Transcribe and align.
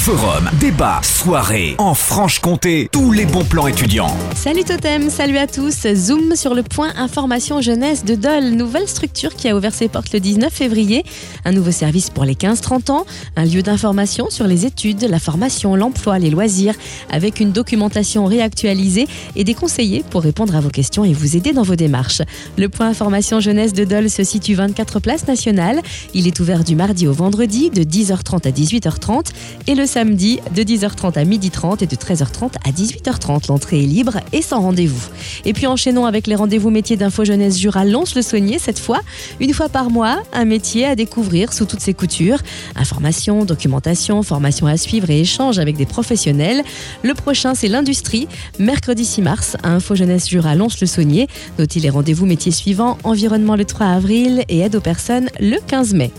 Forum, 0.00 0.48
débat, 0.58 1.02
soirée, 1.02 1.74
en 1.76 1.92
Franche-Comté, 1.92 2.88
tous 2.90 3.12
les 3.12 3.26
bons 3.26 3.44
plans 3.44 3.66
étudiants. 3.66 4.16
Salut 4.34 4.64
Totem, 4.64 5.10
salut 5.10 5.36
à 5.36 5.46
tous. 5.46 5.86
Zoom 5.94 6.36
sur 6.36 6.54
le 6.54 6.62
point 6.62 6.90
information 6.96 7.60
jeunesse 7.60 8.02
de 8.02 8.14
Dole, 8.14 8.52
nouvelle 8.52 8.88
structure 8.88 9.34
qui 9.34 9.46
a 9.50 9.54
ouvert 9.54 9.74
ses 9.74 9.88
portes 9.88 10.10
le 10.14 10.20
19 10.20 10.50
février. 10.50 11.04
Un 11.44 11.52
nouveau 11.52 11.70
service 11.70 12.08
pour 12.08 12.24
les 12.24 12.32
15-30 12.32 12.90
ans, 12.90 13.04
un 13.36 13.44
lieu 13.44 13.60
d'information 13.60 14.30
sur 14.30 14.46
les 14.46 14.64
études, 14.64 15.02
la 15.02 15.18
formation, 15.18 15.76
l'emploi, 15.76 16.18
les 16.18 16.30
loisirs, 16.30 16.76
avec 17.10 17.38
une 17.38 17.52
documentation 17.52 18.24
réactualisée 18.24 19.06
et 19.36 19.44
des 19.44 19.54
conseillers 19.54 20.02
pour 20.08 20.22
répondre 20.22 20.56
à 20.56 20.60
vos 20.60 20.70
questions 20.70 21.04
et 21.04 21.12
vous 21.12 21.36
aider 21.36 21.52
dans 21.52 21.62
vos 21.62 21.76
démarches. 21.76 22.22
Le 22.56 22.70
point 22.70 22.88
information 22.88 23.38
jeunesse 23.38 23.74
de 23.74 23.84
Dole 23.84 24.08
se 24.08 24.24
situe 24.24 24.54
24 24.54 24.98
places 24.98 25.28
nationales. 25.28 25.82
Il 26.14 26.26
est 26.26 26.40
ouvert 26.40 26.64
du 26.64 26.74
mardi 26.74 27.06
au 27.06 27.12
vendredi 27.12 27.68
de 27.68 27.82
10h30 27.82 28.48
à 28.48 28.50
18h30 28.50 29.26
et 29.66 29.74
le 29.74 29.89
samedi 29.90 30.38
de 30.54 30.62
10h30 30.62 31.18
à 31.18 31.24
12h30 31.24 31.82
et 31.82 31.86
de 31.86 31.96
13h30 31.96 32.52
à 32.64 32.70
18h30. 32.70 33.48
L'entrée 33.48 33.82
est 33.82 33.86
libre 33.86 34.18
et 34.32 34.40
sans 34.40 34.60
rendez-vous. 34.60 35.08
Et 35.44 35.52
puis 35.52 35.66
enchaînons 35.66 36.06
avec 36.06 36.28
les 36.28 36.36
rendez-vous 36.36 36.70
métiers 36.70 36.96
d'Info 36.96 37.24
Jeunesse 37.24 37.58
Jura 37.58 37.84
Lons-le-Saunier 37.84 38.60
cette 38.60 38.78
fois. 38.78 39.00
Une 39.40 39.52
fois 39.52 39.68
par 39.68 39.90
mois, 39.90 40.22
un 40.32 40.44
métier 40.44 40.86
à 40.86 40.94
découvrir 40.94 41.52
sous 41.52 41.64
toutes 41.64 41.80
ses 41.80 41.92
coutures. 41.92 42.38
Information, 42.76 43.44
documentation, 43.44 44.22
formation 44.22 44.68
à 44.68 44.76
suivre 44.76 45.10
et 45.10 45.20
échange 45.22 45.58
avec 45.58 45.76
des 45.76 45.86
professionnels. 45.86 46.62
Le 47.02 47.14
prochain, 47.14 47.56
c'est 47.56 47.68
l'industrie. 47.68 48.28
Mercredi 48.60 49.04
6 49.04 49.22
mars, 49.22 49.56
à 49.64 49.70
Info 49.70 49.96
Jeunesse 49.96 50.28
Jura 50.28 50.54
Lons-le-Saunier. 50.54 51.26
Notez 51.58 51.80
les 51.80 51.90
rendez-vous 51.90 52.26
métiers 52.26 52.52
suivants. 52.52 52.96
Environnement 53.02 53.56
le 53.56 53.64
3 53.64 53.86
avril 53.86 54.44
et 54.48 54.60
aide 54.60 54.76
aux 54.76 54.80
personnes 54.80 55.28
le 55.40 55.58
15 55.66 55.94
mai. 55.94 56.12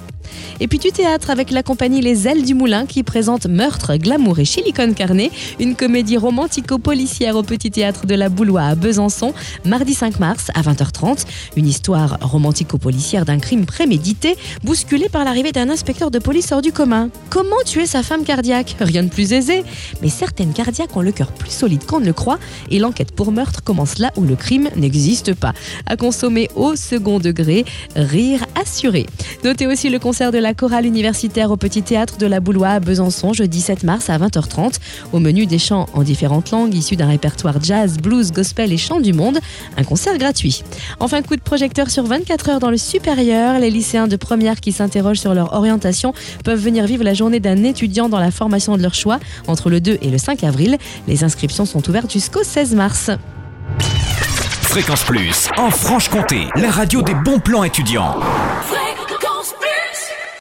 Et 0.60 0.68
puis 0.68 0.80
du 0.80 0.92
théâtre 0.92 1.30
avec 1.30 1.52
la 1.52 1.64
compagnie 1.64 2.02
Les 2.02 2.28
Ailes 2.28 2.44
du 2.44 2.54
Moulin 2.54 2.86
qui 2.86 3.04
présente 3.04 3.48
Meurtre, 3.48 3.96
Glamour 3.96 4.40
et 4.40 4.46
Chilicone 4.46 4.94
Carnet, 4.94 5.32
une 5.60 5.76
comédie 5.76 6.18
romantico-policière 6.18 7.36
au 7.36 7.44
Petit 7.44 7.72
Théâtre 7.72 8.06
de 8.06 8.16
la 8.16 8.30
Boulois 8.30 8.64
à 8.64 8.76
Besançon, 8.76 9.34
mardi 9.66 9.94
5 9.94 10.20
mars 10.20 10.52
à 10.54 10.62
20h30. 10.62 11.26
Une 11.56 11.68
histoire 11.68 12.18
romantico-policière 12.22 13.26
d'un 13.26 13.40
crime 13.40 13.66
prémédité, 13.66 14.36
bousculé 14.64 15.10
par 15.10 15.24
l'arrivée 15.24 15.52
d'un 15.52 15.70
inspecteur 15.70 16.12
de 16.12 16.20
police 16.20 16.52
hors 16.52 16.62
du 16.62 16.72
commun. 16.72 17.10
Comment 17.30 17.62
tuer 17.66 17.86
sa 17.86 18.04
femme 18.04 18.24
cardiaque? 18.24 18.76
Rien 18.80 19.04
de 19.04 19.10
plus 19.10 19.34
aisé. 19.34 19.64
Mais 20.02 20.10
certaines 20.10 20.54
cardiaques 20.54 20.96
ont 20.96 21.02
le 21.02 21.12
cœur 21.12 21.32
plus 21.32 21.50
solide 21.50 21.86
qu'on 21.86 22.00
ne 22.00 22.06
le 22.06 22.14
croit 22.14 22.38
et 22.70 22.78
l'enquête 22.78 23.14
pour 23.14 23.32
meurtre 23.32 23.64
commence 23.64 23.98
là 23.98 24.12
où 24.16 24.22
le 24.22 24.36
crime 24.36 24.70
n'existe 24.76 25.34
pas. 25.34 25.54
À 25.88 25.98
consommer 25.98 26.50
au 26.56 26.76
second 26.76 27.20
degré, 27.20 27.66
rire 27.96 28.46
assuré. 28.62 29.08
Notez 29.44 29.66
aussi 29.66 29.90
le 29.90 29.98
concert 29.98 30.21
de 30.30 30.38
la 30.38 30.54
chorale 30.54 30.86
universitaire 30.86 31.50
au 31.50 31.58
Petit 31.58 31.82
Théâtre 31.82 32.18
de 32.20 32.28
la 32.28 32.40
Boulois 32.40 32.68
à 32.68 32.80
Besançon 32.80 33.34
jeudi 33.34 33.60
7 33.60 33.84
mars 33.84 34.12
à 34.12 34.20
20h30. 34.20 34.76
Au 35.14 35.20
menu 35.20 35.48
des 35.48 35.58
chants 35.58 35.88
en 35.96 36.04
différentes 36.04 36.52
langues 36.52 36.76
issus 36.76 36.96
d'un 36.96 37.08
répertoire 37.08 37.56
jazz, 37.60 37.98
blues, 37.98 38.32
gospel 38.32 38.72
et 38.72 38.78
chants 38.78 39.00
du 39.00 39.14
monde. 39.14 39.40
Un 39.78 39.84
concert 39.84 40.16
gratuit. 40.20 40.64
Enfin, 41.00 41.24
coup 41.24 41.36
de 41.36 41.42
projecteur 41.42 41.90
sur 41.90 42.04
24 42.04 42.50
heures 42.50 42.60
dans 42.60 42.70
le 42.70 42.78
supérieur. 42.78 43.58
Les 43.58 43.72
lycéens 43.72 44.08
de 44.08 44.16
première 44.16 44.60
qui 44.60 44.72
s'interrogent 44.72 45.20
sur 45.20 45.34
leur 45.34 45.54
orientation 45.54 46.14
peuvent 46.44 46.62
venir 46.62 46.86
vivre 46.86 47.04
la 47.04 47.16
journée 47.16 47.40
d'un 47.40 47.64
étudiant 47.64 48.08
dans 48.08 48.20
la 48.20 48.30
formation 48.30 48.78
de 48.78 48.84
leur 48.84 48.94
choix 48.94 49.20
entre 49.48 49.72
le 49.72 49.82
2 49.82 49.98
et 50.04 50.10
le 50.12 50.20
5 50.20 50.44
avril. 50.44 50.78
Les 51.08 51.24
inscriptions 51.24 51.66
sont 51.66 51.90
ouvertes 51.90 52.12
jusqu'au 52.12 52.44
16 52.44 52.76
mars. 52.76 53.10
Fréquence 54.62 55.04
Plus, 55.04 55.50
en 55.58 55.72
Franche-Comté, 55.72 56.48
la 56.56 56.70
radio 56.70 57.02
des 57.02 57.16
bons 57.16 57.40
plans 57.40 57.64
étudiants. 57.64 58.20